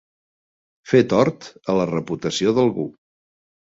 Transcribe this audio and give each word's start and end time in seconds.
Fer 0.93 1.03
tort 1.13 1.53
a 1.75 1.79
la 1.83 1.87
reputació 1.95 2.59
d'algú. 2.61 2.93